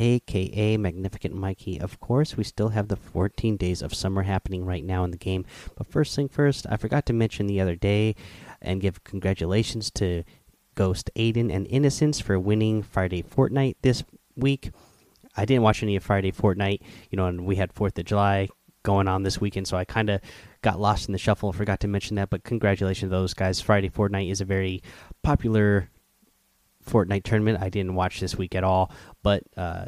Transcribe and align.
aka 0.00 0.76
Magnificent 0.78 1.34
Mikey. 1.34 1.78
Of 1.78 2.00
course, 2.00 2.36
we 2.36 2.42
still 2.42 2.70
have 2.70 2.88
the 2.88 2.96
14 2.96 3.56
days 3.56 3.82
of 3.82 3.94
summer 3.94 4.22
happening 4.22 4.64
right 4.64 4.84
now 4.84 5.04
in 5.04 5.10
the 5.10 5.16
game. 5.16 5.44
But 5.76 5.86
first 5.86 6.16
thing 6.16 6.28
first, 6.28 6.66
I 6.68 6.76
forgot 6.76 7.06
to 7.06 7.12
mention 7.12 7.46
the 7.46 7.60
other 7.60 7.76
day 7.76 8.16
and 8.62 8.80
give 8.80 9.04
congratulations 9.04 9.90
to 9.92 10.24
Ghost 10.74 11.10
Aydan 11.14 11.54
and 11.54 11.66
Innocents 11.66 12.20
for 12.20 12.38
winning 12.38 12.82
Friday 12.82 13.22
Fortnite 13.22 13.76
this 13.82 14.02
week. 14.34 14.70
I 15.36 15.44
didn't 15.44 15.62
watch 15.62 15.82
any 15.82 15.96
of 15.96 16.02
Friday 16.02 16.32
Fortnite, 16.32 16.80
you 17.10 17.16
know, 17.16 17.26
and 17.26 17.44
we 17.44 17.56
had 17.56 17.74
4th 17.74 17.98
of 17.98 18.04
July 18.06 18.48
going 18.82 19.06
on 19.06 19.22
this 19.22 19.40
weekend, 19.40 19.68
so 19.68 19.76
I 19.76 19.84
kind 19.84 20.08
of 20.08 20.20
got 20.62 20.80
lost 20.80 21.08
in 21.08 21.12
the 21.12 21.18
shuffle. 21.18 21.50
and 21.50 21.56
Forgot 21.56 21.80
to 21.80 21.88
mention 21.88 22.16
that, 22.16 22.30
but 22.30 22.44
congratulations 22.44 23.10
to 23.10 23.16
those 23.16 23.34
guys. 23.34 23.60
Friday 23.60 23.90
Fortnite 23.90 24.30
is 24.30 24.40
a 24.40 24.46
very 24.46 24.82
popular 25.22 25.90
Fortnite 26.84 27.24
tournament. 27.24 27.62
I 27.62 27.68
didn't 27.68 27.94
watch 27.94 28.20
this 28.20 28.36
week 28.36 28.54
at 28.54 28.64
all, 28.64 28.90
but 29.22 29.42
uh, 29.56 29.86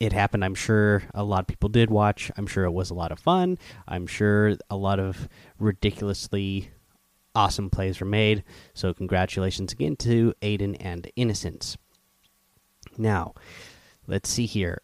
it 0.00 0.12
happened. 0.12 0.44
I'm 0.44 0.54
sure 0.54 1.02
a 1.14 1.24
lot 1.24 1.40
of 1.40 1.46
people 1.46 1.68
did 1.68 1.90
watch. 1.90 2.30
I'm 2.36 2.46
sure 2.46 2.64
it 2.64 2.72
was 2.72 2.90
a 2.90 2.94
lot 2.94 3.12
of 3.12 3.18
fun. 3.18 3.58
I'm 3.86 4.06
sure 4.06 4.56
a 4.70 4.76
lot 4.76 4.98
of 4.98 5.28
ridiculously 5.58 6.70
awesome 7.34 7.70
plays 7.70 8.00
were 8.00 8.06
made. 8.06 8.44
So 8.74 8.94
congratulations 8.94 9.72
again 9.72 9.96
to 9.96 10.34
Aydan 10.42 10.76
and 10.80 11.10
Innocents. 11.16 11.76
Now, 12.98 13.34
let's 14.06 14.28
see 14.28 14.46
here. 14.46 14.80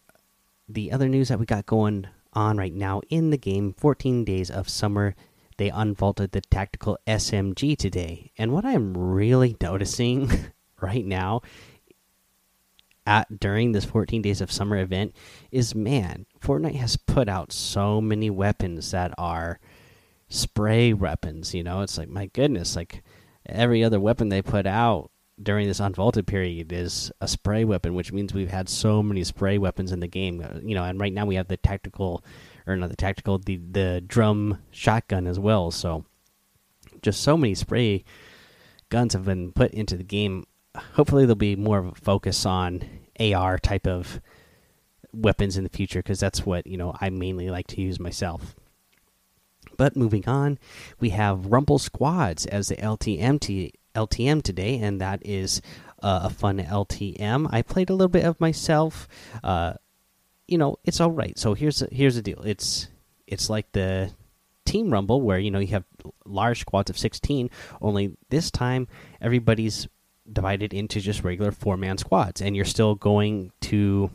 The 0.69 0.93
other 0.93 1.09
news 1.09 1.29
that 1.29 1.39
we 1.39 1.47
got 1.47 1.67
going 1.67 2.07
on 2.35 2.57
right 2.57 2.75
now 2.75 3.01
in 3.11 3.31
the 3.31 3.37
game 3.37 3.75
14 3.77 4.25
days 4.25 4.51
of 4.51 4.69
summer 4.69 5.15
they 5.59 5.71
unvaulted 5.71 6.33
the 6.33 6.41
tactical 6.41 6.99
smg 7.07 7.77
today 7.77 8.31
and 8.39 8.53
what 8.53 8.65
i'm 8.65 8.97
really 8.97 9.55
noticing 9.61 10.31
right 10.83 11.05
now 11.05 11.41
at 13.07 13.41
during 13.41 13.73
this 13.73 13.85
14 13.85 14.23
days 14.23 14.41
of 14.41 14.53
summer 14.53 14.77
event 14.79 15.15
is 15.51 15.75
man 15.75 16.27
fortnite 16.41 16.77
has 16.77 16.97
put 16.97 17.29
out 17.29 17.53
so 17.53 18.01
many 18.01 18.31
weapons 18.31 18.91
that 18.93 19.13
are 19.19 19.59
spray 20.29 20.93
weapons 20.93 21.53
you 21.55 21.63
know 21.63 21.81
it's 21.81 21.99
like 21.99 22.09
my 22.09 22.27
goodness 22.27 22.77
like 22.77 23.03
every 23.47 23.83
other 23.83 23.99
weapon 23.99 24.29
they 24.29 24.41
put 24.41 24.67
out 24.67 25.11
during 25.43 25.67
this 25.67 25.81
unvaulted 25.81 26.27
period 26.27 26.73
is 26.73 27.11
a 27.21 27.29
spray 27.29 27.65
weapon, 27.65 27.95
which 27.95 28.13
means 28.13 28.35
we've 28.35 28.51
had 28.51 28.69
so 28.69 29.03
many 29.03 29.25
spray 29.25 29.59
weapons 29.59 29.93
in 29.93 30.01
the 30.01 30.07
game. 30.07 30.43
Uh, 30.43 30.59
you 30.63 30.75
know, 30.75 30.85
and 30.85 31.01
right 31.01 31.13
now 31.13 31.27
we 31.27 31.35
have 31.37 31.49
the 31.49 31.57
tactical, 31.57 32.25
or 32.67 32.77
not 32.77 32.91
the 32.91 32.97
tactical, 32.97 33.39
the 33.39 33.57
the 33.57 34.03
drum 34.07 34.59
shotgun 34.71 35.27
as 35.27 35.39
well. 35.39 35.71
So, 35.71 36.05
just 37.01 37.23
so 37.23 37.37
many 37.37 37.55
spray 37.55 38.05
guns 38.89 39.15
have 39.15 39.25
been 39.25 39.53
put 39.53 39.73
into 39.73 39.97
the 39.97 40.05
game. 40.05 40.45
Hopefully, 40.77 41.25
there'll 41.25 41.37
be 41.37 41.57
more 41.57 41.79
of 41.79 41.87
a 41.87 41.95
focus 41.95 42.47
on 42.47 42.83
AR 43.21 43.59
type 43.59 43.87
of 43.87 44.21
weapons 45.13 45.57
in 45.57 45.65
the 45.65 45.71
future 45.71 46.01
because 46.01 46.21
that's 46.21 46.47
what 46.47 46.67
you 46.67 46.77
know 46.77 46.95
I 47.01 47.11
mainly 47.11 47.51
like 47.51 47.67
to 47.69 47.81
use 47.81 48.01
myself. 48.01 48.55
But 49.77 49.97
moving 49.97 50.29
on, 50.29 50.59
we 51.01 51.11
have 51.11 51.47
Rumble 51.47 51.79
Squads 51.79 52.47
as 52.47 52.69
the 52.69 52.77
LTM 52.77 54.43
today, 54.43 54.79
and 54.79 55.01
that 55.01 55.21
is 55.25 55.61
uh, 56.03 56.21
a 56.25 56.31
fun 56.31 56.59
LTM. 56.59 57.49
I 57.51 57.63
played 57.63 57.91
a 57.91 57.95
little 57.95 58.09
bit 58.09 58.25
of 58.25 58.41
myself. 58.41 59.09
Uh, 59.43 59.75
you 60.49 60.59
know, 60.59 60.77
it's 60.85 61.01
all 61.01 61.11
right. 61.11 61.39
So 61.39 61.55
here's 61.55 61.83
here's 61.93 62.17
the 62.17 62.23
deal. 62.23 62.43
It's 62.45 62.89
it's 63.27 63.49
like 63.49 63.73
the 63.73 64.13
team 64.65 64.93
rumble 64.93 65.21
where 65.21 65.39
you 65.39 65.51
know 65.51 65.59
you 65.59 65.69
have 65.69 65.85
large 66.25 66.61
squads 66.61 66.89
of 66.89 66.97
16 66.97 67.51
only 67.81 68.17
this 68.31 68.51
time 68.51 68.87
everybody's 69.21 69.89
divided 70.31 70.73
into 70.73 71.01
just 71.01 71.25
regular 71.25 71.51
four 71.51 71.77
man 71.77 71.99
squads 71.99 72.41
and 72.41 72.55
you're 72.55 72.65
still 72.65 72.95
going 72.95 73.53
to 73.61 74.11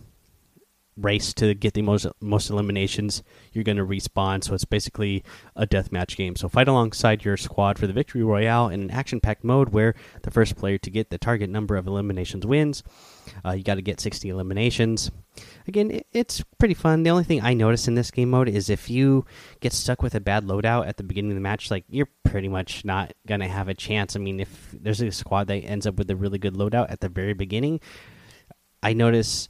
race 0.98 1.34
to 1.36 1.54
get 1.54 1.74
the 1.74 1.82
most 1.82 2.08
most 2.20 2.50
eliminations, 2.50 3.24
you're 3.54 3.64
going 3.64 3.78
to 3.78 3.86
respawn. 3.86 4.44
So 4.44 4.54
it's 4.54 4.66
basically 4.66 5.24
a 5.56 5.68
deathmatch 5.68 6.18
game. 6.18 6.36
So 6.36 6.50
fight 6.50 6.68
alongside 6.68 7.24
your 7.24 7.38
squad 7.38 7.78
for 7.78 7.88
the 7.88 7.94
victory 7.94 8.24
royale 8.24 8.70
in 8.70 8.82
an 8.82 8.92
action-packed 8.92 9.44
mode 9.44 9.70
where 9.70 9.96
the 10.24 10.32
first 10.32 10.56
player 10.56 10.78
to 10.80 10.90
get 10.90 11.10
the 11.10 11.18
target 11.18 11.50
number 11.50 11.76
of 11.76 11.88
eliminations 11.88 12.46
wins. 12.46 12.84
Uh, 13.46 13.52
you 13.52 13.64
got 13.64 13.76
to 13.76 13.82
get 13.82 14.00
60 14.00 14.30
eliminations. 14.30 15.12
Again, 15.68 15.92
it, 15.92 16.08
it's 16.12 16.44
pretty 16.58 16.74
fun. 16.74 17.04
The 17.04 17.10
only 17.10 17.24
thing 17.24 17.42
I 17.42 17.54
notice 17.54 17.88
in 17.88 17.96
this 17.96 18.12
game 18.12 18.30
mode 18.30 18.50
is 18.50 18.70
if 18.70 18.90
you 18.90 19.26
get 19.60 19.74
stuck 19.74 20.02
with 20.02 20.16
a 20.16 20.20
bad 20.20 20.46
loadout 20.46 20.88
at 20.88 20.98
the 20.98 21.04
beginning 21.04 21.32
of 21.32 21.36
the 21.36 21.42
match, 21.42 21.70
like 21.70 21.86
you're 21.90 22.10
pretty 22.24 22.48
much 22.48 22.86
not 22.86 23.14
going 23.28 23.42
to 23.42 23.48
have 23.48 23.68
a 23.68 23.74
chance. 23.74 24.16
I 24.16 24.20
mean, 24.20 24.40
if 24.40 24.74
there's 24.74 25.02
a 25.02 25.12
squad 25.12 25.48
that 25.48 25.58
ends 25.58 25.86
up 25.86 25.96
with 25.96 26.10
a 26.10 26.16
really 26.16 26.40
good 26.40 26.56
loadout 26.56 26.92
at 26.92 27.02
the 27.02 27.10
very 27.10 27.34
beginning, 27.34 27.80
I 28.82 28.94
notice 28.94 29.50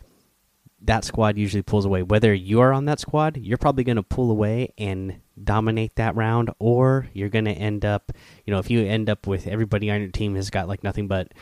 that 0.82 1.04
squad 1.04 1.38
usually 1.38 1.64
pulls 1.64 1.86
away. 1.86 2.04
Whether 2.04 2.34
you're 2.34 2.72
on 2.74 2.86
that 2.86 3.00
squad, 3.00 3.38
you're 3.38 3.58
probably 3.58 3.84
going 3.84 3.96
to 3.96 4.04
pull 4.04 4.30
away 4.30 4.74
and 4.78 5.22
dominate 5.42 5.96
that 5.96 6.16
round, 6.16 6.52
or 6.60 7.10
you're 7.14 7.30
going 7.30 7.46
to 7.46 7.52
end 7.52 7.84
up, 7.84 8.12
you 8.46 8.54
know, 8.54 8.60
if 8.60 8.70
you 8.70 8.86
end 8.86 9.10
up 9.10 9.28
with 9.28 9.48
everybody 9.48 9.90
on 9.90 10.02
your 10.02 10.12
team 10.12 10.36
has 10.36 10.50
got 10.50 10.68
like 10.68 10.84
nothing 10.84 11.08
but, 11.08 11.34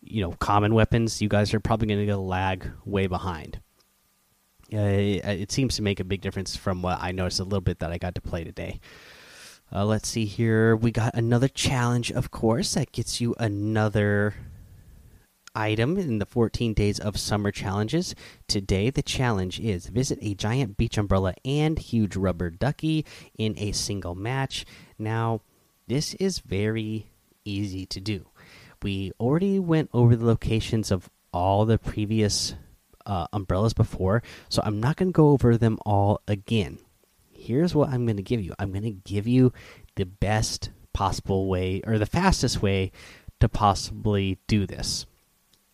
you 0.00 0.20
know, 0.20 0.32
common 0.32 0.74
weapons, 0.74 1.22
you 1.22 1.28
guys 1.28 1.54
are 1.54 1.60
probably 1.60 1.88
going 1.88 2.06
to 2.06 2.16
lag 2.16 2.70
way 2.84 3.06
behind. 3.06 3.60
Uh, 4.72 4.78
it, 4.78 5.24
it, 5.24 5.52
seems 5.52 5.76
to 5.76 5.82
make 5.82 6.00
a 6.00 6.04
big 6.04 6.22
difference 6.22 6.56
from 6.56 6.80
what 6.80 6.98
I 7.00 7.12
noticed 7.12 7.40
a 7.40 7.44
little 7.44 7.60
bit 7.60 7.80
that 7.80 7.92
I 7.92 7.98
got 7.98 8.14
to 8.14 8.22
play 8.22 8.42
today. 8.42 8.80
Uh, 9.70 9.84
let's 9.84 10.08
see 10.08 10.24
here. 10.24 10.74
We 10.74 10.90
got 10.90 11.14
another 11.14 11.48
challenge, 11.48 12.10
of 12.10 12.30
course, 12.30 12.74
that 12.74 12.90
gets 12.92 13.20
you 13.20 13.34
another 13.38 14.34
item 15.54 15.98
in 15.98 16.18
the 16.18 16.26
14 16.26 16.74
days 16.74 16.98
of 16.98 17.18
summer 17.18 17.50
challenges. 17.50 18.14
Today, 18.48 18.90
the 18.90 19.02
challenge 19.02 19.60
is 19.60 19.86
visit 19.86 20.18
a 20.22 20.34
giant 20.34 20.76
beach 20.76 20.98
umbrella 20.98 21.34
and 21.44 21.78
huge 21.78 22.16
rubber 22.16 22.50
ducky 22.50 23.04
in 23.36 23.54
a 23.58 23.72
single 23.72 24.14
match. 24.14 24.64
Now, 24.98 25.40
this 25.86 26.14
is 26.14 26.38
very 26.38 27.10
easy 27.44 27.86
to 27.86 28.00
do. 28.00 28.26
We 28.82 29.12
already 29.20 29.58
went 29.58 29.90
over 29.92 30.16
the 30.16 30.26
locations 30.26 30.90
of 30.90 31.08
all 31.32 31.64
the 31.64 31.78
previous 31.78 32.54
uh, 33.06 33.26
umbrellas 33.32 33.74
before, 33.74 34.22
so 34.48 34.62
I'm 34.64 34.80
not 34.80 34.96
going 34.96 35.08
to 35.08 35.16
go 35.16 35.28
over 35.28 35.56
them 35.56 35.78
all 35.84 36.20
again. 36.26 36.78
Here's 37.30 37.74
what 37.74 37.88
I'm 37.88 38.06
going 38.06 38.16
to 38.16 38.22
give 38.22 38.40
you 38.40 38.54
I'm 38.58 38.70
going 38.70 38.84
to 38.84 38.90
give 38.90 39.26
you 39.26 39.52
the 39.96 40.06
best 40.06 40.70
possible 40.92 41.48
way 41.48 41.82
or 41.86 41.98
the 41.98 42.06
fastest 42.06 42.62
way 42.62 42.92
to 43.40 43.48
possibly 43.48 44.38
do 44.46 44.66
this 44.66 45.06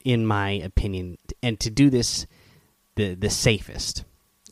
in 0.08 0.24
my 0.24 0.52
opinion, 0.52 1.18
and 1.42 1.60
to 1.60 1.68
do 1.68 1.90
this 1.90 2.26
the 2.96 3.14
the 3.14 3.28
safest, 3.28 4.04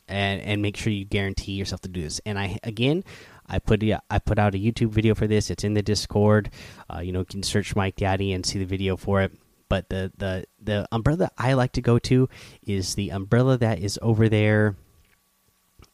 and 0.07 0.43
and 0.43 0.61
make 0.61 0.77
sure 0.77 0.93
you 0.93 1.07
guarantee 1.07 1.53
yourself 1.53 1.81
to 1.81 1.89
do 1.89 2.03
this. 2.03 2.21
And 2.27 2.39
I 2.39 2.59
again, 2.63 3.05
I 3.47 3.59
put 3.59 3.83
I 3.83 4.19
put 4.19 4.39
out 4.39 4.55
a 4.55 4.59
YouTube 4.59 4.91
video 4.91 5.15
for 5.15 5.27
this. 5.27 5.49
It's 5.49 5.65
in 5.65 5.73
the 5.73 5.81
Discord. 5.81 6.51
Uh, 6.95 7.01
you 7.01 7.11
know, 7.11 7.21
you 7.21 7.25
can 7.25 7.43
search 7.43 7.75
Mike 7.75 7.97
Daddy 7.97 8.35
and 8.35 8.45
see 8.45 8.59
the 8.59 8.67
video 8.67 8.99
for 8.99 9.23
it. 9.23 9.33
But 9.71 9.89
the 9.89 10.13
the 10.19 10.45
the 10.61 10.87
umbrella 10.93 11.31
I 11.39 11.55
like 11.55 11.73
to 11.73 11.81
go 11.81 11.99
to 12.01 12.29
is 12.67 12.95
the 12.95 13.09
umbrella 13.09 13.57
that 13.57 13.79
is 13.79 13.99
over 14.03 14.29
there 14.29 14.77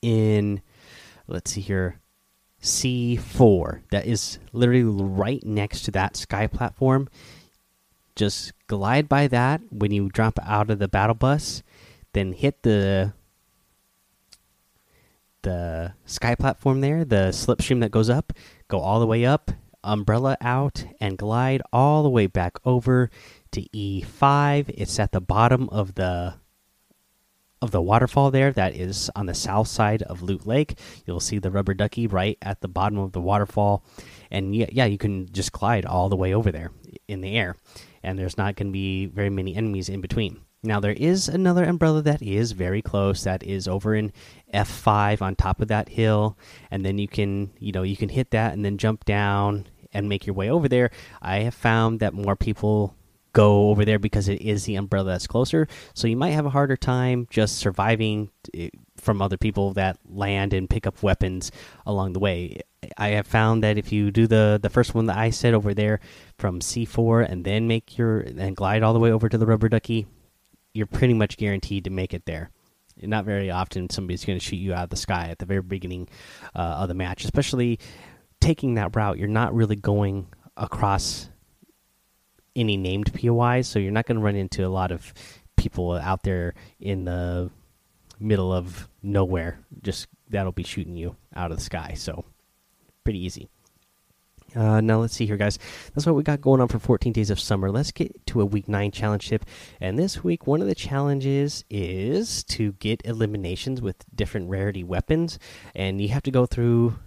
in 0.03 0.61
let's 1.29 1.53
see 1.53 1.61
here 1.61 2.01
C4 2.61 3.83
that 3.93 4.07
is 4.07 4.41
literally 4.53 4.83
right 4.83 5.43
next 5.47 5.83
to 5.83 5.93
that 5.93 6.17
sky 6.17 6.49
platform 6.49 7.09
just 8.15 8.53
glide 8.67 9.09
by 9.09 9.27
that 9.29 9.61
when 9.71 9.91
you 9.91 10.09
drop 10.09 10.39
out 10.43 10.71
of 10.71 10.79
the 10.79 10.89
battle 10.89 11.15
bus, 11.15 11.63
then 12.13 12.33
hit 12.33 12.63
the 12.63 13.13
the 15.43 15.93
sky 16.07 16.35
platform 16.35 16.81
there, 16.81 17.05
the 17.05 17.31
slipstream 17.33 17.81
that 17.81 17.91
goes 17.91 18.09
up, 18.09 18.33
go 18.69 18.79
all 18.79 19.01
the 19.01 19.07
way 19.07 19.25
up, 19.25 19.51
umbrella 19.83 20.37
out, 20.41 20.85
and 21.01 21.19
glide 21.19 21.63
all 21.73 22.03
the 22.03 22.09
way 22.09 22.27
back 22.27 22.57
over 22.65 23.11
to 23.51 23.63
E5. 23.75 24.69
It's 24.69 24.99
at 25.01 25.13
the 25.13 25.21
bottom 25.21 25.69
of 25.71 25.95
the 25.95 26.35
of 27.61 27.71
the 27.71 27.83
waterfall 27.83 28.33
there 28.33 28.51
that 28.53 28.75
is 28.75 29.09
on 29.15 29.27
the 29.27 29.35
south 29.35 29.69
side 29.69 30.03
of 30.03 30.21
Loot 30.21 30.47
Lake. 30.47 30.77
You'll 31.07 31.21
see 31.21 31.39
the 31.39 31.51
rubber 31.51 31.75
ducky 31.75 32.09
right 32.09 32.37
at 32.43 32.61
the 32.61 32.67
bottom 32.67 32.99
of 32.99 33.13
the 33.13 33.21
waterfall. 33.21 33.85
And 34.33 34.55
yeah, 34.55 34.67
yeah, 34.73 34.87
you 34.87 34.99
can 34.99 35.31
just 35.33 35.53
glide 35.53 35.87
all 35.87 36.09
the 36.09 36.17
way 36.17 36.35
over 36.35 36.51
there 36.51 36.73
in 37.13 37.21
the 37.21 37.37
air 37.37 37.57
and 38.03 38.19
there's 38.19 38.37
not 38.37 38.57
going 38.57 38.69
to 38.69 38.73
be 38.73 39.07
very 39.07 39.31
many 39.31 39.55
enemies 39.55 39.89
in 39.89 40.01
between. 40.01 40.41
Now 40.65 40.81
there 40.81 40.93
is 40.93 41.29
another 41.29 41.65
umbrella 41.65 42.03
that 42.03 42.23
is 42.23 42.53
very 42.53 42.83
close. 42.83 43.25
That 43.25 43.43
is 43.43 43.67
over 43.67 43.95
in 43.95 44.13
F5 44.55 45.21
on 45.21 45.35
top 45.35 45.61
of 45.61 45.69
that 45.69 45.89
hill, 45.89 46.39
and 46.71 46.85
then 46.85 46.99
you 46.99 47.09
can 47.09 47.51
you 47.59 47.73
know 47.73 47.83
you 47.83 47.97
can 47.97 48.09
hit 48.09 48.31
that 48.31 48.53
and 48.53 48.65
then 48.65 48.79
jump 48.79 49.05
down 49.05 49.67
and 49.93 50.09
make 50.09 50.27
your 50.27 50.35
way 50.35 50.51
over 50.51 50.69
there. 50.69 50.91
I 51.21 51.39
have 51.41 51.55
found 51.55 52.01
that 52.01 52.15
more 52.15 52.37
people 52.37 52.95
go 53.33 53.71
over 53.71 53.85
there 53.85 53.99
because 53.99 54.29
it 54.29 54.41
is 54.41 54.65
the 54.65 54.77
umbrella 54.77 55.13
that's 55.13 55.27
closer. 55.27 55.67
So 55.95 56.07
you 56.07 56.17
might 56.17 56.31
have 56.31 56.47
a 56.47 56.51
harder 56.51 56.77
time 56.77 57.27
just 57.31 57.57
surviving 57.57 58.31
eh, 58.55 58.69
from 58.99 59.23
other 59.23 59.39
people 59.39 59.73
that 59.73 59.99
land 60.09 60.53
and 60.53 60.69
pick 60.69 60.87
up 60.87 61.03
weapons 61.03 61.51
along 61.87 62.13
the 62.13 62.21
way. 62.21 62.61
I 62.97 63.09
have 63.09 63.27
found 63.27 63.63
that 63.63 63.79
if 63.79 63.93
you 63.93 64.11
do 64.11 64.27
the 64.27 64.59
the 64.61 64.71
first 64.71 64.95
one 64.95 65.07
that 65.07 65.17
I 65.17 65.31
said 65.31 65.55
over 65.55 65.75
there 65.75 66.01
from 66.39 66.61
C4 66.61 67.29
and 67.31 67.45
then 67.45 67.69
make 67.69 67.97
your 67.97 68.21
and 68.21 68.57
glide 68.57 68.83
all 68.83 68.93
the 68.93 68.99
way 68.99 69.13
over 69.13 69.29
to 69.29 69.39
the 69.39 69.47
rubber 69.47 69.69
ducky, 69.69 70.07
you're 70.75 70.87
pretty 70.87 71.15
much 71.15 71.37
guaranteed 71.37 71.85
to 71.85 71.91
make 71.91 72.15
it 72.15 72.27
there. 72.27 72.51
Not 73.01 73.25
very 73.25 73.51
often 73.51 73.89
somebody's 73.89 74.25
going 74.25 74.39
to 74.39 74.45
shoot 74.45 74.57
you 74.57 74.75
out 74.75 74.85
of 74.85 74.91
the 74.91 74.97
sky 74.97 75.29
at 75.31 75.39
the 75.39 75.47
very 75.47 75.63
beginning 75.63 76.09
uh, 76.55 76.59
of 76.81 76.89
the 76.89 76.95
match, 76.95 77.25
especially 77.25 77.79
taking 78.41 78.75
that 78.75 78.95
route. 78.95 79.19
You're 79.19 79.29
not 79.29 79.55
really 79.55 79.77
going 79.77 80.27
across 80.57 81.29
any 82.55 82.77
named 82.77 83.13
POIs, 83.15 83.67
so 83.67 83.79
you're 83.79 83.93
not 83.93 84.07
going 84.07 84.19
to 84.19 84.23
run 84.23 84.37
into 84.37 84.67
a 84.67 84.69
lot 84.69 84.93
of 84.93 85.15
people 85.57 85.93
out 85.93 86.23
there 86.23 86.55
in 86.81 87.05
the 87.05 87.51
middle 88.21 88.53
of 88.53 88.89
nowhere. 89.03 89.59
Just 89.83 90.07
that'll 90.29 90.53
be 90.53 90.63
shooting 90.63 90.97
you 90.97 91.17
out 91.35 91.51
of 91.51 91.57
the 91.57 91.65
sky. 91.65 91.95
So 91.97 92.25
pretty 93.05 93.25
easy. 93.25 93.49
Uh, 94.55 94.81
now 94.81 95.01
let's 95.01 95.15
see 95.15 95.27
here, 95.27 95.37
guys. 95.37 95.59
That's 95.95 96.07
what 96.07 96.15
we 96.15 96.23
got 96.23 96.41
going 96.41 96.61
on 96.61 96.69
for 96.69 96.79
14 96.79 97.13
days 97.13 97.31
of 97.31 97.41
summer. 97.41 97.71
Let's 97.71 97.91
get 97.91 98.27
to 98.27 98.41
a 98.41 98.45
week 98.45 98.69
nine 98.69 98.91
challenge 98.91 99.29
tip. 99.29 99.45
And 99.81 99.99
this 99.99 100.23
week, 100.23 100.47
one 100.47 100.61
of 100.61 100.67
the 100.67 100.75
challenges 100.75 101.65
is 101.71 102.45
to 102.45 102.73
get 102.73 103.01
eliminations 103.05 103.81
with 103.81 104.05
different 104.15 104.51
rarity 104.51 104.85
weapons, 104.85 105.39
and 105.75 106.01
you 106.01 106.09
have 106.09 106.23
to 106.25 106.31
go 106.31 106.47
through 106.47 106.99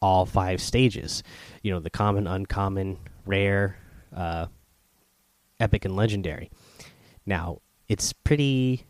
all 0.00 0.26
five 0.26 0.60
stages. 0.60 1.22
You 1.62 1.72
know, 1.72 1.80
the 1.80 1.90
common, 1.90 2.26
uncommon, 2.26 2.98
rare, 3.24 3.76
uh, 4.14 4.46
epic, 5.60 5.84
and 5.84 5.94
legendary. 5.94 6.50
Now, 7.24 7.58
it's 7.88 8.12
pretty 8.12 8.86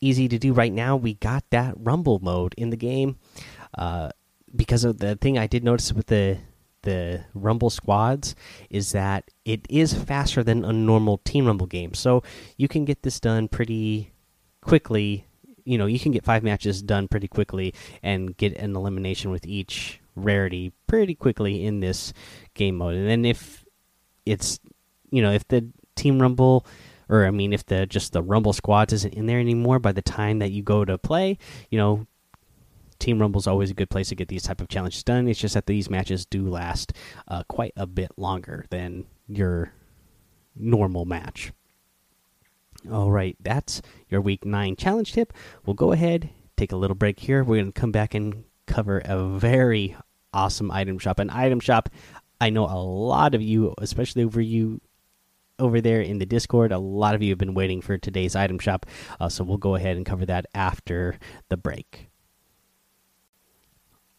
easy 0.00 0.28
to 0.28 0.38
do 0.38 0.52
right 0.52 0.72
now. 0.72 0.96
We 0.96 1.14
got 1.14 1.44
that 1.50 1.74
rumble 1.78 2.18
mode 2.18 2.54
in 2.58 2.70
the 2.70 2.76
game. 2.76 3.18
Uh, 3.76 4.10
because 4.54 4.84
of 4.84 4.98
the 4.98 5.16
thing 5.16 5.38
I 5.38 5.46
did 5.46 5.64
notice 5.64 5.92
with 5.92 6.06
the 6.06 6.38
the 6.82 7.24
Rumble 7.32 7.70
squads 7.70 8.34
is 8.70 8.92
that 8.92 9.30
it 9.44 9.66
is 9.70 9.94
faster 9.94 10.42
than 10.42 10.64
a 10.64 10.72
normal 10.72 11.18
Team 11.18 11.46
Rumble 11.46 11.66
game. 11.66 11.94
So 11.94 12.22
you 12.56 12.68
can 12.68 12.84
get 12.84 13.02
this 13.02 13.20
done 13.20 13.48
pretty 13.48 14.12
quickly. 14.60 15.26
You 15.64 15.78
know, 15.78 15.86
you 15.86 15.98
can 15.98 16.12
get 16.12 16.24
five 16.24 16.42
matches 16.42 16.82
done 16.82 17.08
pretty 17.08 17.26
quickly 17.26 17.74
and 18.02 18.36
get 18.36 18.54
an 18.56 18.76
elimination 18.76 19.30
with 19.30 19.46
each 19.46 20.00
rarity 20.14 20.72
pretty 20.86 21.14
quickly 21.14 21.64
in 21.64 21.80
this 21.80 22.12
game 22.52 22.76
mode. 22.76 22.96
And 22.96 23.08
then 23.08 23.24
if 23.24 23.64
it's, 24.26 24.60
you 25.10 25.22
know, 25.22 25.32
if 25.32 25.48
the 25.48 25.66
Team 25.96 26.20
Rumble 26.20 26.66
or 27.08 27.26
I 27.26 27.30
mean, 27.30 27.52
if 27.52 27.66
the 27.66 27.86
just 27.86 28.12
the 28.12 28.22
Rumble 28.22 28.52
squads 28.52 28.92
isn't 28.92 29.14
in 29.14 29.26
there 29.26 29.40
anymore 29.40 29.78
by 29.78 29.92
the 29.92 30.02
time 30.02 30.38
that 30.40 30.52
you 30.52 30.62
go 30.62 30.84
to 30.84 30.98
play, 30.98 31.38
you 31.70 31.78
know, 31.78 32.06
Team 33.04 33.18
Rumble 33.18 33.38
is 33.38 33.46
always 33.46 33.70
a 33.70 33.74
good 33.74 33.90
place 33.90 34.08
to 34.08 34.14
get 34.14 34.28
these 34.28 34.44
type 34.44 34.62
of 34.62 34.68
challenges 34.68 35.02
done. 35.02 35.28
It's 35.28 35.38
just 35.38 35.52
that 35.52 35.66
these 35.66 35.90
matches 35.90 36.24
do 36.24 36.48
last 36.48 36.94
uh, 37.28 37.42
quite 37.48 37.74
a 37.76 37.86
bit 37.86 38.10
longer 38.16 38.64
than 38.70 39.04
your 39.28 39.74
normal 40.56 41.04
match. 41.04 41.52
All 42.90 43.10
right, 43.10 43.36
that's 43.38 43.82
your 44.08 44.22
week 44.22 44.46
nine 44.46 44.74
challenge 44.74 45.12
tip. 45.12 45.34
We'll 45.66 45.74
go 45.74 45.92
ahead, 45.92 46.30
take 46.56 46.72
a 46.72 46.76
little 46.76 46.94
break 46.94 47.20
here. 47.20 47.44
We're 47.44 47.60
going 47.60 47.72
to 47.72 47.78
come 47.78 47.92
back 47.92 48.14
and 48.14 48.44
cover 48.66 49.02
a 49.04 49.22
very 49.22 49.98
awesome 50.32 50.70
item 50.70 50.98
shop. 50.98 51.18
An 51.18 51.28
item 51.28 51.60
shop 51.60 51.90
I 52.40 52.48
know 52.48 52.64
a 52.64 52.80
lot 52.80 53.34
of 53.34 53.42
you, 53.42 53.74
especially 53.76 54.24
over 54.24 54.40
you 54.40 54.80
over 55.58 55.82
there 55.82 56.00
in 56.00 56.20
the 56.20 56.26
Discord, 56.26 56.72
a 56.72 56.78
lot 56.78 57.14
of 57.14 57.22
you 57.22 57.32
have 57.32 57.38
been 57.38 57.52
waiting 57.52 57.82
for 57.82 57.98
today's 57.98 58.34
item 58.34 58.58
shop. 58.58 58.86
Uh, 59.20 59.28
so 59.28 59.44
we'll 59.44 59.58
go 59.58 59.74
ahead 59.74 59.98
and 59.98 60.06
cover 60.06 60.24
that 60.24 60.46
after 60.54 61.18
the 61.50 61.58
break. 61.58 62.08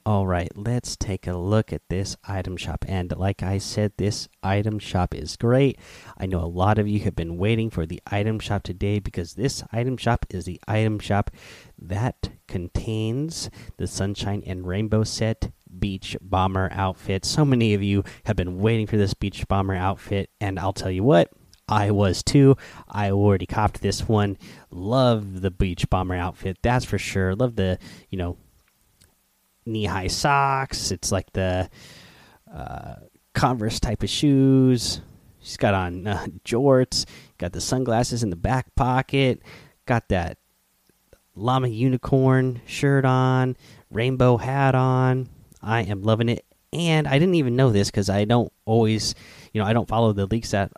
All 0.07 0.27
right, 0.27 0.51
let's 0.55 0.95
take 0.95 1.25
a 1.25 1.35
look 1.35 1.73
at 1.73 1.81
this 1.89 2.15
item 2.27 2.57
shop. 2.57 2.85
And 2.87 3.11
like 3.17 3.41
I 3.41 3.57
said, 3.57 3.93
this 3.97 4.27
item 4.43 4.77
shop 4.77 5.15
is 5.15 5.35
great. 5.35 5.79
I 6.15 6.27
know 6.27 6.41
a 6.41 6.45
lot 6.45 6.77
of 6.77 6.87
you 6.87 6.99
have 6.99 7.15
been 7.15 7.39
waiting 7.39 7.71
for 7.71 7.87
the 7.87 7.99
item 8.05 8.37
shop 8.37 8.61
today 8.61 8.99
because 8.99 9.33
this 9.33 9.63
item 9.71 9.97
shop 9.97 10.27
is 10.29 10.45
the 10.45 10.61
item 10.67 10.99
shop 10.99 11.31
that 11.79 12.29
contains 12.47 13.49
the 13.77 13.87
Sunshine 13.87 14.43
and 14.45 14.67
Rainbow 14.67 15.05
set 15.05 15.51
beach 15.79 16.15
bomber 16.21 16.69
outfit. 16.71 17.25
So 17.25 17.43
many 17.43 17.73
of 17.73 17.81
you 17.81 18.03
have 18.25 18.35
been 18.35 18.59
waiting 18.59 18.85
for 18.85 18.97
this 18.97 19.15
beach 19.15 19.47
bomber 19.47 19.73
outfit, 19.73 20.29
and 20.39 20.59
I'll 20.59 20.71
tell 20.71 20.91
you 20.91 21.03
what. 21.03 21.31
I 21.67 21.89
was 21.89 22.21
too. 22.21 22.57
I 22.87 23.09
already 23.09 23.47
copped 23.47 23.81
this 23.81 24.07
one. 24.07 24.37
Love 24.69 25.41
the 25.41 25.49
beach 25.49 25.89
bomber 25.89 26.13
outfit, 26.13 26.59
that's 26.61 26.85
for 26.85 26.99
sure. 26.99 27.33
Love 27.33 27.55
the, 27.55 27.79
you 28.11 28.19
know, 28.19 28.37
knee 29.65 29.85
high 29.85 30.07
socks. 30.07 30.91
It's 30.91 31.11
like 31.11 31.31
the 31.33 31.69
uh, 32.53 32.95
Converse 33.33 33.79
type 33.79 34.01
of 34.01 34.09
shoes. 34.09 35.01
She's 35.39 35.57
got 35.57 35.73
on 35.73 36.07
uh, 36.07 36.25
jorts. 36.43 37.05
Got 37.37 37.53
the 37.53 37.61
sunglasses 37.61 38.23
in 38.23 38.29
the 38.29 38.35
back 38.35 38.73
pocket. 38.75 39.41
Got 39.85 40.09
that 40.09 40.37
llama 41.35 41.67
unicorn 41.67 42.61
shirt 42.65 43.05
on. 43.05 43.57
Rainbow 43.91 44.37
hat 44.37 44.73
on. 44.73 45.29
I 45.61 45.81
am 45.81 46.01
loving 46.01 46.29
it. 46.29 46.45
And 46.73 47.07
I 47.07 47.19
didn't 47.19 47.35
even 47.35 47.55
know 47.55 47.71
this 47.71 47.91
because 47.91 48.09
I 48.09 48.25
don't 48.25 48.51
always, 48.65 49.15
you 49.53 49.61
know, 49.61 49.67
I 49.67 49.73
don't 49.73 49.87
follow 49.87 50.13
the 50.13 50.25
leaks 50.25 50.51
that 50.51 50.71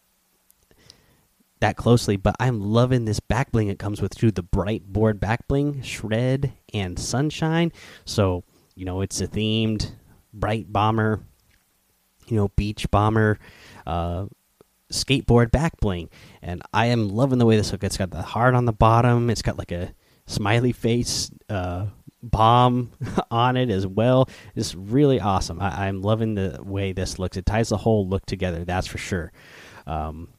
that 1.60 1.76
closely, 1.76 2.18
but 2.18 2.36
I'm 2.40 2.62
loving 2.62 3.06
this 3.06 3.20
back 3.20 3.52
bling 3.52 3.68
it 3.68 3.80
comes 3.80 4.02
with 4.02 4.14
through 4.14 4.32
the 4.32 4.44
bright 4.44 4.84
board 4.86 5.20
back 5.20 5.48
bling, 5.48 5.82
shred, 5.82 6.54
and 6.74 7.00
sunshine. 7.00 7.72
So 8.06 8.44
you 8.78 8.86
know 8.86 9.02
it's 9.02 9.20
a 9.22 9.28
themed 9.28 9.92
bright 10.34 10.72
bomber 10.72 11.22
you 12.28 12.38
know 12.38 12.50
beach 12.56 12.90
bomber 12.92 13.40
uh, 13.86 14.26
skateboard 14.92 15.52
back 15.52 15.78
bling 15.82 16.10
and 16.42 16.62
i 16.74 16.86
am 16.86 17.10
loving 17.10 17.40
the 17.40 17.46
way 17.46 17.58
this 17.58 17.72
looks 17.72 17.84
it's 17.84 17.98
got 17.98 18.12
the 18.12 18.22
heart 18.22 18.54
on 18.54 18.66
the 18.66 18.74
bottom 18.74 19.30
it's 19.30 19.42
got 19.42 19.58
like 19.58 19.72
a 19.72 19.94
smiley 20.28 20.72
face 20.72 21.32
uh, 21.50 21.88
bomb 22.22 22.92
on 23.32 23.58
it 23.58 23.70
as 23.70 23.88
well. 23.88 24.30
It's 24.56 24.76
really 24.76 25.20
awesome. 25.20 25.60
I 25.62 25.88
am 25.88 26.02
loving 26.02 26.36
the 26.36 26.60
way 26.62 26.92
this 26.92 27.18
looks. 27.18 27.38
It 27.38 27.46
ties 27.46 27.70
the 27.70 27.78
whole 27.78 28.08
look 28.08 28.26
together 28.26 28.64
that's 28.64 28.88
for 28.88 28.98
sure. 28.98 29.32
Um, 29.86 30.30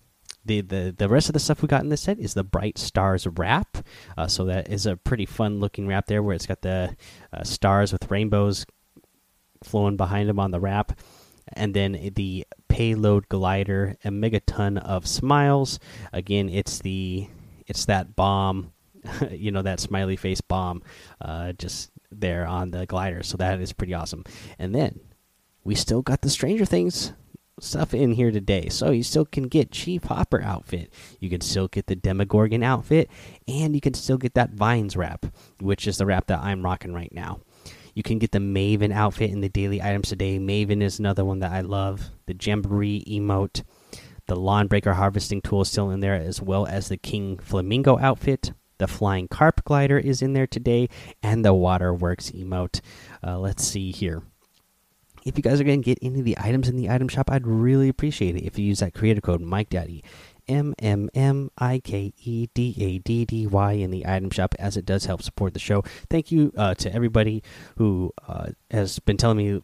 the, 0.48 0.62
the 0.62 0.94
the 0.96 1.08
rest 1.08 1.28
of 1.28 1.34
the 1.34 1.38
stuff 1.38 1.62
we 1.62 1.68
got 1.68 1.82
in 1.82 1.90
this 1.90 2.02
set 2.02 2.18
is 2.18 2.34
the 2.34 2.42
bright 2.42 2.78
stars 2.78 3.26
wrap. 3.26 3.78
Uh, 4.16 4.26
so 4.26 4.44
that 4.46 4.68
is 4.68 4.86
a 4.86 4.96
pretty 4.96 5.26
fun 5.26 5.60
looking 5.60 5.86
wrap 5.86 6.06
there 6.06 6.22
where 6.22 6.34
it's 6.34 6.46
got 6.46 6.62
the 6.62 6.96
uh, 7.32 7.44
stars 7.44 7.92
with 7.92 8.10
rainbows 8.10 8.66
flowing 9.62 9.96
behind 9.96 10.28
them 10.28 10.40
on 10.40 10.50
the 10.50 10.60
wrap. 10.60 10.98
And 11.52 11.72
then 11.72 12.10
the 12.14 12.46
payload 12.68 13.28
glider 13.28 13.96
a 14.04 14.08
megaton 14.08 14.78
of 14.78 15.06
smiles. 15.06 15.78
Again 16.12 16.48
it's 16.48 16.80
the 16.80 17.28
it's 17.66 17.84
that 17.84 18.16
bomb 18.16 18.72
you 19.30 19.50
know 19.50 19.62
that 19.62 19.80
smiley 19.80 20.16
face 20.16 20.40
bomb 20.40 20.82
uh, 21.20 21.52
just 21.52 21.90
there 22.10 22.46
on 22.46 22.70
the 22.70 22.86
glider. 22.86 23.22
So 23.22 23.36
that 23.36 23.60
is 23.60 23.72
pretty 23.72 23.94
awesome. 23.94 24.24
And 24.58 24.74
then 24.74 25.00
we 25.62 25.74
still 25.74 26.02
got 26.02 26.22
the 26.22 26.30
stranger 26.30 26.64
things 26.64 27.12
stuff 27.62 27.94
in 27.94 28.12
here 28.12 28.30
today. 28.30 28.68
So 28.68 28.90
you 28.90 29.02
still 29.02 29.24
can 29.24 29.44
get 29.44 29.70
Chief 29.70 30.04
Hopper 30.04 30.42
outfit. 30.42 30.92
You 31.20 31.30
can 31.30 31.40
still 31.40 31.68
get 31.68 31.86
the 31.86 31.96
Demogorgon 31.96 32.62
outfit, 32.62 33.10
and 33.46 33.74
you 33.74 33.80
can 33.80 33.94
still 33.94 34.18
get 34.18 34.34
that 34.34 34.50
Vines 34.50 34.96
wrap, 34.96 35.26
which 35.60 35.86
is 35.86 35.98
the 35.98 36.06
wrap 36.06 36.26
that 36.26 36.40
I'm 36.40 36.64
rocking 36.64 36.92
right 36.92 37.12
now. 37.12 37.40
You 37.94 38.02
can 38.02 38.18
get 38.18 38.30
the 38.30 38.38
Maven 38.38 38.92
outfit 38.92 39.30
in 39.30 39.40
the 39.40 39.48
daily 39.48 39.82
items 39.82 40.08
today. 40.08 40.38
Maven 40.38 40.82
is 40.82 40.98
another 40.98 41.24
one 41.24 41.40
that 41.40 41.52
I 41.52 41.62
love. 41.62 42.10
The 42.26 42.36
Jamboree 42.38 43.04
emote, 43.08 43.64
the 44.26 44.36
Lawn 44.36 44.68
Breaker 44.68 44.94
harvesting 44.94 45.40
tool 45.40 45.62
is 45.62 45.68
still 45.68 45.90
in 45.90 46.00
there, 46.00 46.14
as 46.14 46.40
well 46.40 46.66
as 46.66 46.88
the 46.88 46.96
King 46.96 47.38
Flamingo 47.38 47.98
outfit. 47.98 48.52
The 48.78 48.86
Flying 48.86 49.26
Carp 49.26 49.64
glider 49.64 49.98
is 49.98 50.22
in 50.22 50.34
there 50.34 50.46
today, 50.46 50.88
and 51.24 51.44
the 51.44 51.52
Waterworks 51.52 52.30
emote. 52.30 52.80
Uh, 53.26 53.36
let's 53.36 53.64
see 53.64 53.90
here 53.90 54.22
if 55.25 55.37
you 55.37 55.42
guys 55.42 55.60
are 55.60 55.64
going 55.64 55.82
to 55.82 55.84
get 55.84 55.98
any 56.02 56.18
of 56.18 56.25
the 56.25 56.37
items 56.38 56.68
in 56.68 56.76
the 56.76 56.90
item 56.90 57.08
shop, 57.08 57.30
I'd 57.30 57.46
really 57.46 57.88
appreciate 57.88 58.37
it 58.37 58.44
if 58.44 58.58
you 58.58 58.64
use 58.64 58.80
that 58.80 58.94
creator 58.94 59.20
code 59.20 59.40
Mike 59.40 59.70
Daddy, 59.70 60.02
M 60.48 60.75
M 60.78 61.10
M 61.14 61.50
I 61.58 61.80
K 61.80 62.12
E 62.22 62.48
D 62.54 62.75
A 62.80 62.98
D 62.98 63.25
D 63.25 63.46
Y 63.46 63.72
in 63.72 63.90
the 63.90 64.06
item 64.06 64.30
shop, 64.30 64.54
as 64.58 64.76
it 64.76 64.87
does 64.87 65.04
help 65.04 65.22
support 65.22 65.52
the 65.52 65.60
show. 65.60 65.82
Thank 66.08 66.32
you 66.32 66.52
uh, 66.56 66.75
to 66.75 66.92
everybody 66.92 67.42
who 67.76 68.12
uh, 68.26 68.48
has 68.70 68.98
been 68.98 69.16
telling 69.16 69.37
me 69.37 69.60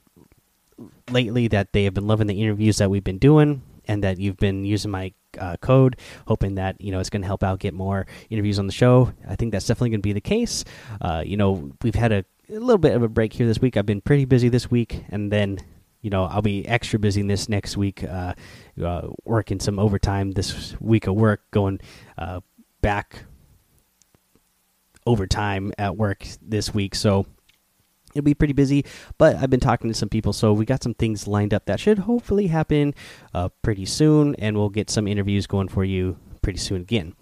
lately 1.11 1.49
that 1.49 1.73
they 1.73 1.85
have 1.85 1.95
been 1.95 2.07
loving 2.07 2.27
the 2.27 2.41
interviews 2.43 2.79
that 2.79 2.91
we've 2.91 3.05
been 3.05 3.19
doing 3.19 3.63
and 3.87 4.03
that 4.03 4.19
you've 4.19 4.37
been 4.37 4.65
using 4.65 4.91
my 4.91 5.13
uh, 5.39 5.57
code, 5.59 5.97
hoping 6.27 6.57
that 6.57 6.81
you 6.81 6.93
know 6.93 7.01
it's 7.01 7.11
going 7.11 7.23
to 7.23 7.27
help 7.27 7.43
out 7.43 7.59
get 7.59 7.75
more 7.75 8.07
interviews 8.31 8.59
on 8.59 8.67
the 8.67 8.73
show. 8.73 9.13
I 9.29 9.37
think 9.37 9.53
that's 9.53 9.67
definitely 9.67 9.91
going 9.91 10.01
to 10.01 10.09
be 10.09 10.13
the 10.13 10.21
case. 10.21 10.65
Uh, 11.01 11.23
you 11.25 11.37
know, 11.37 11.73
we've 11.83 11.95
had 11.95 12.13
a, 12.13 12.25
a 12.49 12.53
little 12.53 12.79
bit 12.79 12.95
of 12.95 13.03
a 13.03 13.09
break 13.09 13.33
here 13.33 13.47
this 13.47 13.61
week. 13.61 13.77
I've 13.77 13.87
been 13.87 14.01
pretty 14.01 14.25
busy 14.25 14.49
this 14.49 14.71
week, 14.71 15.05
and 15.09 15.31
then 15.31 15.59
you 16.03 16.11
know 16.11 16.25
I'll 16.25 16.43
be 16.43 16.67
extra 16.67 16.99
busy 16.99 17.23
this 17.23 17.49
next 17.49 17.77
week, 17.77 18.05
uh, 18.05 18.35
uh, 18.83 19.09
working 19.25 19.61
some 19.61 19.79
overtime 19.79 20.33
this 20.33 20.79
week 20.81 21.07
of 21.07 21.15
work, 21.15 21.51
going 21.51 21.81
uh, 22.19 22.41
back 22.81 23.25
overtime 25.07 25.73
at 25.79 25.97
work 25.97 26.27
this 26.41 26.73
week. 26.73 26.95
So 26.95 27.27
it'll 28.15 28.25
be 28.25 28.35
pretty 28.35 28.55
busy, 28.55 28.85
but 29.19 29.37
I've 29.37 29.51
been 29.51 29.61
talking 29.61 29.91
to 29.91 29.95
some 29.95 30.09
people, 30.09 30.33
so 30.33 30.53
we 30.53 30.65
got 30.65 30.83
some 30.83 30.95
things 30.95 31.27
lined 31.27 31.53
up 31.53 31.67
that 31.67 31.81
should 31.81 32.01
hopefully 32.01 32.49
happen 32.49 32.95
uh, 33.33 33.49
pretty 33.63 33.87
soon, 33.87 34.35
and 34.37 34.57
we'll 34.57 34.71
get 34.71 34.91
some 34.91 35.09
interviews 35.09 35.47
going 35.47 35.69
for 35.69 35.85
you 35.85 36.17
pretty 36.43 36.59
soon 36.59 36.83
again. 36.83 37.15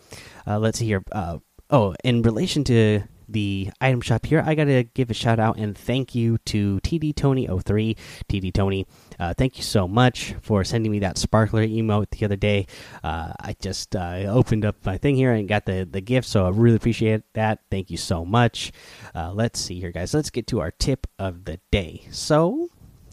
Uh, 0.46 0.58
let's 0.58 0.78
see 0.78 0.86
here. 0.86 1.02
Uh, 1.12 1.38
oh, 1.70 1.94
in 2.04 2.22
relation 2.22 2.64
to 2.64 3.02
the 3.32 3.70
item 3.80 4.00
shop 4.00 4.26
here, 4.26 4.42
I 4.44 4.54
got 4.54 4.64
to 4.64 4.84
give 4.84 5.10
a 5.10 5.14
shout 5.14 5.38
out 5.38 5.58
and 5.58 5.76
thank 5.76 6.14
you 6.14 6.38
to 6.46 6.80
TD 6.80 7.14
Tony03. 7.14 7.96
TD 8.28 8.52
Tony, 8.52 8.86
uh, 9.18 9.34
thank 9.34 9.56
you 9.56 9.62
so 9.62 9.88
much 9.88 10.34
for 10.42 10.64
sending 10.64 10.92
me 10.92 11.00
that 11.00 11.18
sparkler 11.18 11.66
emote 11.66 12.10
the 12.10 12.24
other 12.24 12.36
day. 12.36 12.66
Uh, 13.02 13.32
I 13.40 13.56
just 13.60 13.96
uh, 13.96 14.24
opened 14.28 14.64
up 14.64 14.76
my 14.84 14.98
thing 14.98 15.16
here 15.16 15.32
and 15.32 15.48
got 15.48 15.66
the, 15.66 15.88
the 15.90 16.00
gift, 16.00 16.28
so 16.28 16.46
I 16.46 16.50
really 16.50 16.76
appreciate 16.76 17.22
that. 17.34 17.60
Thank 17.70 17.90
you 17.90 17.96
so 17.96 18.24
much. 18.24 18.72
Uh, 19.14 19.32
let's 19.32 19.60
see 19.60 19.80
here, 19.80 19.92
guys. 19.92 20.14
Let's 20.14 20.30
get 20.30 20.46
to 20.48 20.60
our 20.60 20.70
tip 20.70 21.06
of 21.18 21.44
the 21.44 21.60
day. 21.70 22.06
So, 22.10 22.68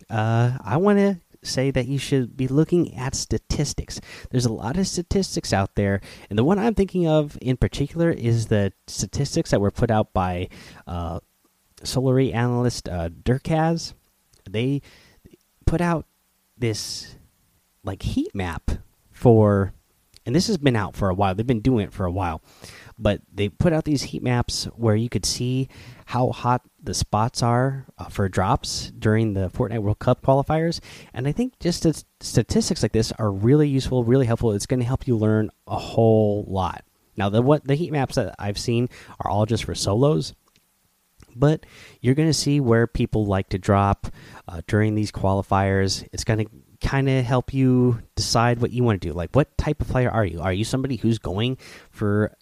uh, 0.09 0.57
I 0.63 0.77
want 0.77 0.99
to 0.99 1.19
say 1.43 1.71
that 1.71 1.87
you 1.87 1.97
should 1.97 2.35
be 2.35 2.47
looking 2.47 2.95
at 2.95 3.15
statistics. 3.15 3.99
There's 4.29 4.45
a 4.45 4.53
lot 4.53 4.77
of 4.77 4.87
statistics 4.87 5.53
out 5.53 5.75
there, 5.75 6.01
and 6.29 6.37
the 6.37 6.43
one 6.43 6.59
I'm 6.59 6.75
thinking 6.75 7.07
of 7.07 7.37
in 7.41 7.57
particular 7.57 8.11
is 8.11 8.47
the 8.47 8.73
statistics 8.87 9.51
that 9.51 9.61
were 9.61 9.71
put 9.71 9.91
out 9.91 10.13
by 10.13 10.49
uh, 10.87 11.19
Solary 11.81 12.33
analyst 12.33 12.89
uh, 12.89 13.09
Durkaz. 13.09 13.93
They 14.49 14.81
put 15.65 15.81
out 15.81 16.05
this 16.57 17.15
like 17.83 18.01
heat 18.01 18.33
map 18.35 18.71
for, 19.11 19.73
and 20.29 20.35
this 20.35 20.45
has 20.45 20.59
been 20.59 20.75
out 20.75 20.95
for 20.95 21.09
a 21.09 21.13
while. 21.15 21.33
They've 21.33 21.47
been 21.47 21.59
doing 21.59 21.85
it 21.87 21.91
for 21.91 22.05
a 22.05 22.11
while, 22.11 22.43
but 22.99 23.19
they 23.33 23.49
put 23.49 23.73
out 23.73 23.83
these 23.83 24.03
heat 24.03 24.21
maps 24.21 24.65
where 24.75 24.95
you 24.95 25.09
could 25.09 25.25
see 25.25 25.69
how 26.05 26.29
hot 26.29 26.61
the 26.79 26.93
spots 26.93 27.41
are 27.41 27.87
uh, 27.97 28.09
for 28.09 28.29
drops 28.29 28.91
during 28.91 29.33
the 29.33 29.49
Fortnite 29.49 29.81
World 29.81 29.97
Cup 29.97 30.21
qualifiers. 30.21 30.81
And 31.15 31.27
I 31.27 31.31
think 31.31 31.57
just 31.57 31.83
statistics 32.19 32.83
like 32.83 32.91
this 32.91 33.11
are 33.13 33.31
really 33.31 33.67
useful, 33.67 34.03
really 34.03 34.27
helpful. 34.27 34.51
It's 34.51 34.67
going 34.67 34.81
to 34.81 34.85
help 34.85 35.07
you 35.07 35.17
learn 35.17 35.49
a 35.65 35.79
whole 35.79 36.45
lot. 36.47 36.85
Now, 37.17 37.29
the 37.29 37.41
what 37.41 37.65
the 37.65 37.73
heat 37.73 37.91
maps 37.91 38.13
that 38.13 38.35
I've 38.37 38.59
seen 38.59 38.87
are 39.19 39.31
all 39.31 39.47
just 39.47 39.63
for 39.63 39.73
solos, 39.73 40.35
but 41.35 41.65
you're 42.01 42.13
going 42.13 42.29
to 42.29 42.33
see 42.35 42.59
where 42.59 42.85
people 42.85 43.25
like 43.25 43.49
to 43.49 43.57
drop 43.57 44.09
uh, 44.47 44.61
during 44.67 44.93
these 44.93 45.11
qualifiers. 45.11 46.07
It's 46.13 46.23
going 46.23 46.45
to 46.45 46.51
kind 46.81 47.09
of 47.09 47.25
help 47.25 47.53
you 47.53 47.99
decide 48.15 48.59
what 48.59 48.71
you 48.71 48.83
want 48.83 49.01
to 49.01 49.07
do. 49.07 49.13
Like, 49.13 49.35
what 49.35 49.57
type 49.57 49.81
of 49.81 49.87
player 49.87 50.09
are 50.09 50.25
you? 50.25 50.41
Are 50.41 50.53
you 50.53 50.63
somebody 50.63 50.95
who's 50.95 51.19
going 51.19 51.57
for 51.91 52.35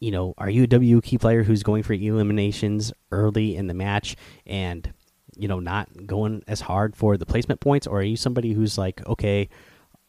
you 0.00 0.10
know, 0.10 0.34
are 0.38 0.48
you 0.48 0.64
a 0.64 0.66
W 0.66 1.00
key 1.02 1.18
player 1.18 1.42
who's 1.42 1.62
going 1.62 1.82
for 1.82 1.92
eliminations 1.92 2.92
early 3.12 3.54
in 3.54 3.66
the 3.66 3.74
match 3.74 4.16
and 4.46 4.92
you 5.36 5.46
know 5.46 5.60
not 5.60 5.88
going 6.06 6.42
as 6.48 6.62
hard 6.62 6.96
for 6.96 7.16
the 7.16 7.26
placement 7.26 7.60
points, 7.60 7.86
or 7.86 8.00
are 8.00 8.02
you 8.02 8.16
somebody 8.16 8.52
who's 8.52 8.78
like, 8.78 9.06
okay, 9.06 9.48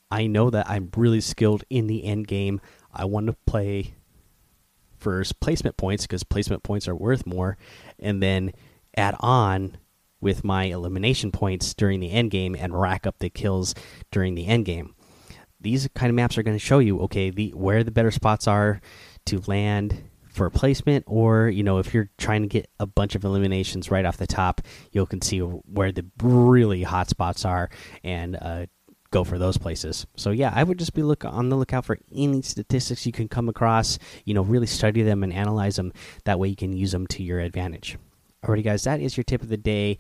I 0.10 0.28
know 0.28 0.50
that 0.50 0.70
I'm 0.70 0.90
really 0.96 1.22
skilled 1.22 1.64
in 1.70 1.88
the 1.88 2.06
end 2.06 2.28
game. 2.28 2.62
I 2.94 3.06
want 3.06 3.28
to 3.28 3.34
play 3.46 3.94
first 4.98 5.40
placement 5.40 5.78
points 5.78 6.06
because 6.06 6.24
placement 6.24 6.64
points 6.64 6.88
are 6.88 6.96
worth 6.96 7.26
more, 7.26 7.58
and 8.00 8.24
then 8.24 8.54
add 8.96 9.16
on 9.20 9.78
with 10.22 10.44
my 10.44 10.66
elimination 10.66 11.32
points 11.32 11.74
during 11.74 12.00
the 12.00 12.12
end 12.12 12.32
game 12.32 12.56
and 12.56 12.80
rack 12.80 13.06
up 13.06 13.20
the 13.20 13.30
kills 13.30 13.74
during 14.12 14.36
the 14.36 14.48
end 14.48 14.66
game. 14.66 14.96
These 15.60 15.90
kind 15.94 16.10
of 16.10 16.16
maps 16.16 16.38
are 16.38 16.44
going 16.44 16.56
to 16.56 16.64
show 16.64 16.80
you 16.80 17.00
okay 17.02 17.30
the 17.30 17.50
where 17.50 17.84
the 17.84 17.92
better 17.92 18.12
spots 18.12 18.48
are 18.48 18.82
to 19.26 19.42
land 19.48 20.04
for 20.30 20.50
placement 20.50 21.04
or 21.08 21.50
you 21.50 21.62
know 21.62 21.78
if 21.78 21.94
you're 21.94 22.10
trying 22.18 22.42
to 22.42 22.48
get 22.48 22.70
a 22.80 22.86
bunch 22.86 23.16
of 23.16 23.26
eliminations 23.26 23.92
right 23.92 24.06
off 24.06 24.16
the 24.16 24.26
top 24.26 24.62
you 24.92 25.06
can 25.06 25.22
see 25.22 25.40
where 25.40 25.92
the 25.92 26.06
really 26.24 26.84
hot 26.84 27.10
spots 27.10 27.44
are 27.44 27.70
and 28.04 28.38
uh, 28.38 28.66
go 29.12 29.26
for 29.26 29.38
those 29.38 29.58
places. 29.58 30.08
So 30.16 30.32
yeah 30.32 30.52
i 30.56 30.64
would 30.64 30.80
just 30.80 30.94
be 30.94 31.04
look 31.04 31.26
on 31.26 31.50
the 31.50 31.58
lookout 31.58 31.86
for 31.86 32.00
any 32.16 32.42
statistics 32.42 33.06
you 33.06 33.12
can 33.12 33.28
come 33.28 33.50
across 33.50 34.00
you 34.26 34.34
know 34.34 34.42
really 34.42 34.68
study 34.68 35.04
them 35.04 35.24
and 35.24 35.34
analyze 35.34 35.76
them. 35.76 35.92
That 36.24 36.40
way 36.40 36.48
you 36.48 36.56
can 36.56 36.74
use 36.74 36.92
them 36.94 37.08
to 37.08 37.24
your 37.24 37.40
advantage 37.40 37.98
alrighty 38.44 38.64
guys 38.64 38.84
that 38.84 39.00
is 39.00 39.18
your 39.18 39.24
tip 39.24 39.42
of 39.42 39.50
the 39.50 39.58
day 39.58 39.98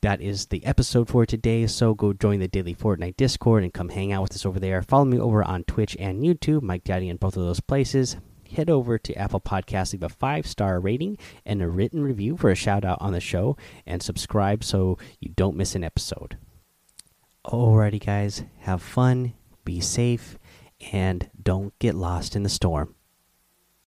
that 0.00 0.20
is 0.20 0.46
the 0.46 0.64
episode 0.64 1.08
for 1.08 1.26
today. 1.26 1.66
So 1.66 1.94
go 1.94 2.12
join 2.12 2.38
the 2.38 2.48
Daily 2.48 2.74
Fortnite 2.74 3.16
Discord 3.16 3.64
and 3.64 3.72
come 3.72 3.88
hang 3.88 4.12
out 4.12 4.22
with 4.22 4.34
us 4.34 4.46
over 4.46 4.60
there. 4.60 4.82
Follow 4.82 5.04
me 5.04 5.18
over 5.18 5.42
on 5.42 5.64
Twitch 5.64 5.96
and 5.98 6.22
YouTube, 6.22 6.62
Mike 6.62 6.84
Daddy 6.84 7.08
in 7.08 7.16
both 7.16 7.36
of 7.36 7.44
those 7.44 7.60
places. 7.60 8.16
Head 8.54 8.70
over 8.70 8.96
to 8.96 9.14
Apple 9.14 9.40
Podcasts, 9.40 9.92
leave 9.92 10.02
a 10.02 10.08
five 10.08 10.46
star 10.46 10.80
rating 10.80 11.18
and 11.44 11.60
a 11.60 11.68
written 11.68 12.02
review 12.02 12.36
for 12.36 12.50
a 12.50 12.54
shout 12.54 12.84
out 12.84 12.98
on 13.00 13.12
the 13.12 13.20
show, 13.20 13.56
and 13.84 14.02
subscribe 14.02 14.64
so 14.64 14.96
you 15.20 15.30
don't 15.36 15.56
miss 15.56 15.74
an 15.74 15.84
episode. 15.84 16.38
Alrighty, 17.44 18.04
guys, 18.04 18.44
have 18.60 18.82
fun, 18.82 19.34
be 19.64 19.80
safe, 19.80 20.38
and 20.92 21.28
don't 21.42 21.78
get 21.78 21.94
lost 21.94 22.36
in 22.36 22.42
the 22.42 22.48
storm. 22.48 22.94